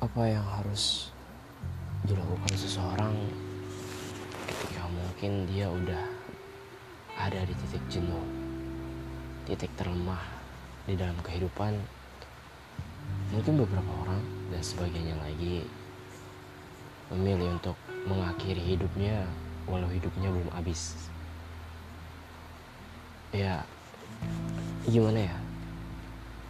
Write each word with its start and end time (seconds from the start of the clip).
apa 0.00 0.24
yang 0.24 0.40
harus 0.56 1.12
dilakukan 2.08 2.56
seseorang 2.56 3.12
ketika 4.48 4.88
mungkin 4.88 5.44
dia 5.44 5.68
udah 5.68 6.08
ada 7.20 7.44
di 7.44 7.52
titik 7.52 7.84
jenuh, 7.92 8.24
titik 9.44 9.68
terlemah 9.76 10.24
di 10.88 10.96
dalam 10.96 11.20
kehidupan. 11.20 11.76
Mungkin 13.28 13.60
beberapa 13.60 13.92
orang 14.08 14.24
dan 14.48 14.64
sebagainya 14.64 15.20
lagi 15.20 15.68
memilih 17.12 17.60
untuk 17.60 17.76
mengakhiri 18.08 18.72
hidupnya 18.72 19.28
walau 19.68 19.92
hidupnya 19.92 20.32
belum 20.32 20.48
habis. 20.56 20.96
Ya, 23.36 23.68
gimana 24.88 25.28
ya? 25.28 25.36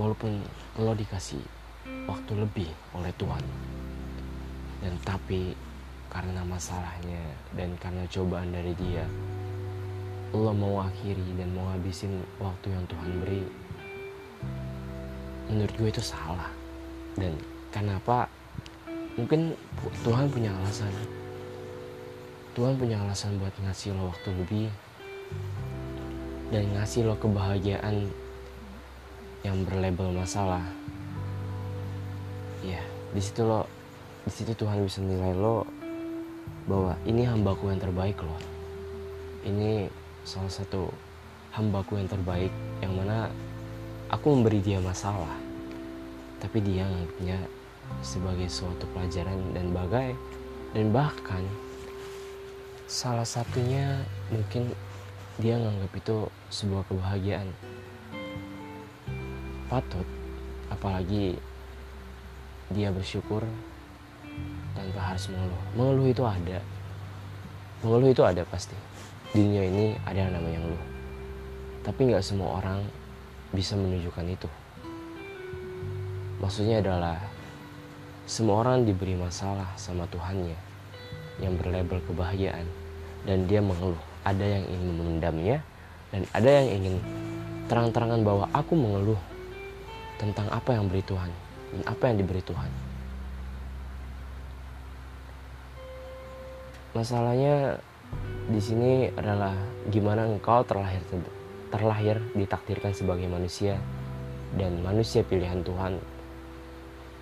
Walaupun 0.00 0.40
lo 0.80 0.96
dikasih 0.96 1.44
waktu 2.06 2.32
lebih 2.36 2.70
oleh 2.96 3.12
Tuhan, 3.20 3.44
dan 4.84 4.94
tapi 5.04 5.52
karena 6.12 6.46
masalahnya 6.46 7.22
dan 7.58 7.74
karena 7.82 8.06
cobaan 8.06 8.54
dari 8.54 8.72
Dia, 8.78 9.02
lo 10.34 10.50
mau 10.54 10.82
akhiri 10.82 11.38
dan 11.38 11.50
mau 11.54 11.70
habisin 11.70 12.22
waktu 12.42 12.70
yang 12.74 12.84
Tuhan 12.90 13.10
beri. 13.22 13.44
Menurut 15.50 15.74
gue 15.78 15.88
itu 15.90 16.02
salah. 16.02 16.50
Dan 17.14 17.38
kenapa? 17.70 18.26
Mungkin 19.14 19.54
Tuhan 20.02 20.26
punya 20.26 20.50
alasan. 20.50 20.90
Tuhan 22.54 22.74
punya 22.78 22.98
alasan 23.02 23.38
buat 23.38 23.54
ngasih 23.62 23.94
lo 23.98 24.14
waktu 24.14 24.30
lebih 24.30 24.70
dan 26.54 26.70
ngasih 26.78 27.06
lo 27.06 27.18
kebahagiaan 27.18 28.06
yang 29.42 29.58
berlabel 29.66 30.14
masalah. 30.14 30.62
Ya, 32.64 32.80
di 33.12 33.20
situ 33.20 33.44
lo, 33.44 33.68
di 34.24 34.32
situ 34.32 34.56
Tuhan 34.56 34.80
bisa 34.80 35.04
nilai 35.04 35.36
lo 35.36 35.68
bahwa 36.64 36.96
ini 37.04 37.28
hambaku 37.28 37.68
yang 37.68 37.76
terbaik 37.76 38.16
loh. 38.24 38.40
Ini 39.44 39.92
salah 40.24 40.48
satu 40.48 40.88
hambaku 41.52 42.00
yang 42.00 42.08
terbaik 42.08 42.48
yang 42.80 42.96
mana 42.96 43.28
aku 44.08 44.32
memberi 44.32 44.64
dia 44.64 44.80
masalah, 44.80 45.36
tapi 46.40 46.64
dia 46.64 46.88
nganggapnya 46.88 47.36
sebagai 48.00 48.48
suatu 48.48 48.88
pelajaran 48.96 49.36
dan 49.52 49.68
bagai 49.76 50.16
dan 50.72 50.88
bahkan 50.88 51.44
salah 52.88 53.28
satunya 53.28 54.00
mungkin 54.32 54.72
dia 55.36 55.60
nganggap 55.60 55.92
itu 56.00 56.32
sebuah 56.48 56.88
kebahagiaan 56.88 57.48
patut 59.68 60.06
apalagi 60.70 61.36
dia 62.72 62.88
bersyukur 62.88 63.44
tanpa 64.72 65.00
harus 65.00 65.28
mengeluh. 65.28 65.62
Mengeluh 65.76 66.06
itu 66.08 66.22
ada. 66.24 66.58
Mengeluh 67.84 68.10
itu 68.12 68.22
ada 68.24 68.42
pasti. 68.48 68.76
Di 69.34 69.42
dunia 69.42 69.64
ini 69.68 69.98
ada 70.08 70.18
yang 70.24 70.32
namanya 70.32 70.58
ngeluh. 70.64 70.84
Tapi 71.84 72.00
nggak 72.08 72.24
semua 72.24 72.62
orang 72.62 72.80
bisa 73.52 73.76
menunjukkan 73.76 74.26
itu. 74.30 74.48
Maksudnya 76.40 76.80
adalah 76.80 77.20
semua 78.24 78.64
orang 78.64 78.88
diberi 78.88 79.12
masalah 79.16 79.68
sama 79.76 80.08
Tuhannya 80.08 80.56
yang 81.44 81.60
berlabel 81.60 82.00
kebahagiaan. 82.08 82.64
Dan 83.28 83.44
dia 83.44 83.60
mengeluh. 83.60 84.00
Ada 84.24 84.40
yang 84.40 84.64
ingin 84.72 84.90
memendamnya 84.96 85.56
dan 86.14 86.24
ada 86.32 86.46
yang 86.46 86.68
ingin 86.80 86.96
terang-terangan 87.68 88.24
bahwa 88.24 88.44
aku 88.56 88.72
mengeluh 88.72 89.20
tentang 90.16 90.48
apa 90.48 90.78
yang 90.78 90.88
beri 90.88 91.02
Tuhan 91.04 91.43
dan 91.74 91.82
apa 91.90 92.02
yang 92.08 92.16
diberi 92.22 92.42
Tuhan. 92.46 92.70
Masalahnya 96.94 97.82
di 98.46 98.60
sini 98.62 99.10
adalah 99.18 99.58
gimana 99.90 100.30
engkau 100.30 100.62
terlahir 100.62 101.02
terlahir 101.74 102.22
ditakdirkan 102.38 102.94
sebagai 102.94 103.26
manusia 103.26 103.74
dan 104.54 104.78
manusia 104.78 105.26
pilihan 105.26 105.66
Tuhan 105.66 105.98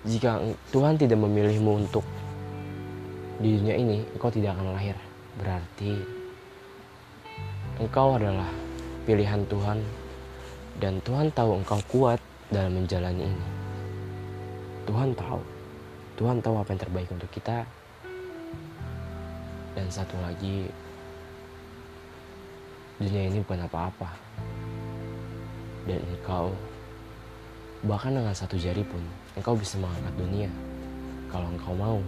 jika 0.00 0.40
Tuhan 0.72 0.96
tidak 0.96 1.20
memilihmu 1.20 1.84
untuk 1.84 2.00
di 3.36 3.60
dunia 3.60 3.76
ini, 3.76 4.00
engkau 4.16 4.32
tidak 4.32 4.56
akan 4.56 4.72
lahir. 4.72 4.96
Berarti 5.36 5.92
engkau 7.76 8.16
adalah 8.16 8.48
pilihan 9.04 9.44
Tuhan 9.44 9.84
dan 10.80 11.04
Tuhan 11.04 11.28
tahu 11.36 11.60
engkau 11.60 11.80
kuat 11.92 12.20
dalam 12.48 12.80
menjalani 12.80 13.28
ini. 13.28 13.59
Tuhan 14.90 15.14
tahu. 15.14 15.38
Tuhan 16.18 16.42
tahu 16.42 16.58
apa 16.58 16.74
yang 16.74 16.82
terbaik 16.82 17.08
untuk 17.14 17.30
kita. 17.30 17.62
Dan 19.78 19.86
satu 19.86 20.18
lagi, 20.18 20.66
dunia 22.98 23.30
ini 23.30 23.38
bukan 23.38 23.70
apa-apa. 23.70 24.10
Dan 25.86 26.02
engkau 26.10 26.50
bahkan 27.86 28.18
dengan 28.18 28.34
satu 28.34 28.58
jari 28.58 28.82
pun 28.82 28.98
engkau 29.38 29.54
bisa 29.54 29.78
mengangkat 29.78 30.14
dunia 30.18 30.50
kalau 31.30 31.46
engkau 31.54 31.74
mau. 31.78 32.02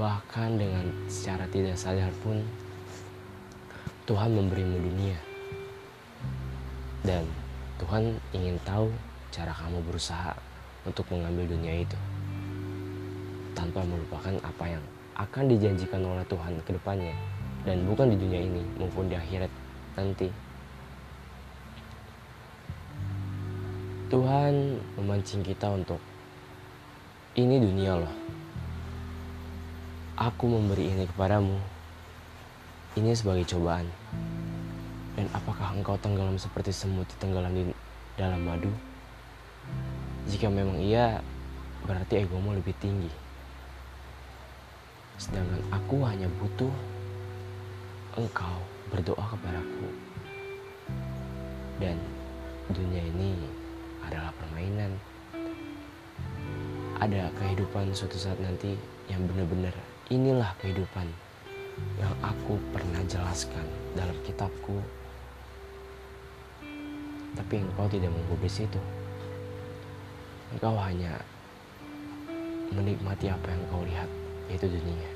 Bahkan 0.00 0.56
dengan 0.56 0.88
secara 1.12 1.44
tidak 1.52 1.76
sadar 1.76 2.08
pun 2.24 2.40
Tuhan 4.08 4.32
memberimu 4.32 4.80
dunia. 4.80 5.20
Dan 7.04 7.28
Tuhan 7.76 8.16
ingin 8.32 8.56
tahu 8.64 8.88
cara 9.30 9.54
kamu 9.54 9.78
berusaha 9.86 10.34
untuk 10.82 11.06
mengambil 11.14 11.46
dunia 11.46 11.86
itu. 11.86 11.98
Tanpa 13.54 13.86
melupakan 13.86 14.34
apa 14.42 14.64
yang 14.66 14.84
akan 15.14 15.44
dijanjikan 15.46 16.02
oleh 16.02 16.26
Tuhan 16.26 16.58
ke 16.66 16.74
depannya. 16.74 17.14
Dan 17.62 17.86
bukan 17.86 18.10
di 18.10 18.16
dunia 18.18 18.40
ini 18.42 18.62
maupun 18.80 19.06
di 19.06 19.14
akhirat 19.14 19.52
nanti. 19.94 20.28
Tuhan 24.10 24.82
memancing 24.98 25.46
kita 25.46 25.70
untuk 25.70 26.02
ini 27.38 27.62
dunia 27.62 27.94
loh. 27.94 28.14
Aku 30.18 30.50
memberi 30.50 30.90
ini 30.90 31.06
kepadamu. 31.06 31.54
Ini 32.98 33.14
sebagai 33.14 33.46
cobaan. 33.46 33.86
Dan 35.14 35.30
apakah 35.30 35.78
engkau 35.78 35.94
tenggelam 36.02 36.34
seperti 36.34 36.74
semut 36.74 37.06
tenggelam 37.22 37.54
di 37.54 37.70
dalam 38.18 38.42
madu? 38.42 38.89
Jika 40.30 40.46
memang 40.46 40.78
iya, 40.78 41.18
berarti 41.84 42.22
egomu 42.22 42.54
lebih 42.54 42.76
tinggi. 42.78 43.10
Sedangkan 45.20 45.60
aku 45.74 46.00
hanya 46.06 46.30
butuh 46.40 46.72
engkau 48.16 48.56
berdoa 48.88 49.24
kepadaku. 49.36 49.88
Dan 51.80 51.96
dunia 52.72 53.02
ini 53.04 53.36
adalah 54.04 54.32
permainan. 54.36 54.92
Ada 57.00 57.32
kehidupan 57.40 57.96
suatu 57.96 58.20
saat 58.20 58.36
nanti 58.44 58.76
yang 59.08 59.24
benar-benar 59.24 59.72
inilah 60.12 60.52
kehidupan 60.60 61.08
yang 61.96 62.12
aku 62.20 62.60
pernah 62.76 63.00
jelaskan 63.08 63.64
dalam 63.96 64.16
kitabku. 64.24 64.76
Tapi 67.36 67.54
engkau 67.62 67.88
tidak 67.88 68.12
menggubris 68.12 68.60
itu. 68.60 68.99
Engkau 70.60 70.76
hanya 70.76 71.16
menikmati 72.68 73.32
apa 73.32 73.48
yang 73.48 73.64
kau 73.72 73.80
lihat, 73.80 74.04
yaitu 74.52 74.68
dunia. 74.68 75.08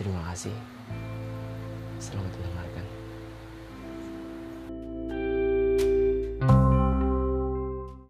Terima 0.00 0.24
kasih. 0.32 0.56
Selamat 2.00 2.32
mendengar. 2.32 2.81